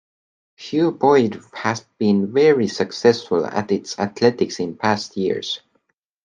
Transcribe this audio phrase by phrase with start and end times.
[0.55, 5.61] Hugh Boyd have been very successful at its athletics in past years.